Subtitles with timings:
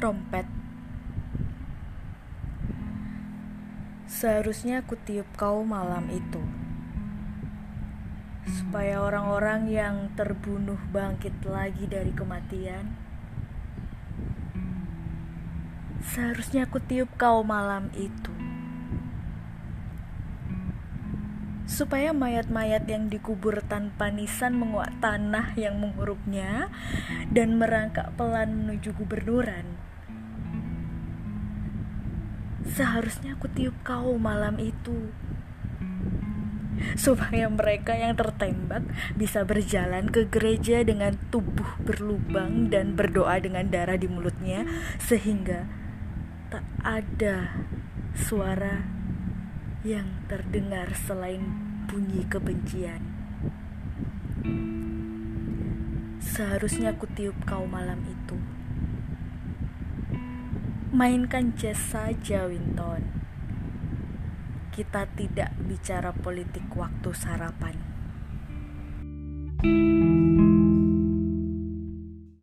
[0.00, 0.48] trompet.
[4.08, 6.40] Seharusnya aku tiup kau malam itu,
[8.48, 12.96] supaya orang-orang yang terbunuh bangkit lagi dari kematian.
[16.00, 18.32] Seharusnya aku tiup kau malam itu,
[21.68, 26.72] supaya mayat-mayat yang dikubur tanpa nisan menguak tanah yang mengurupnya
[27.28, 29.89] dan merangkak pelan menuju gubernuran.
[32.70, 35.10] Seharusnya aku tiup kau malam itu
[36.96, 44.00] supaya mereka yang tertembak bisa berjalan ke gereja dengan tubuh berlubang dan berdoa dengan darah
[44.00, 44.64] di mulutnya
[44.96, 45.68] sehingga
[46.48, 47.68] tak ada
[48.16, 48.82] suara
[49.86, 51.40] yang terdengar selain
[51.88, 53.00] bunyi kebencian.
[56.20, 58.59] Seharusnya ku tiup kau malam itu.
[60.90, 63.14] Mainkan jazz saja, Winton.
[64.74, 67.89] Kita tidak bicara politik waktu sarapan.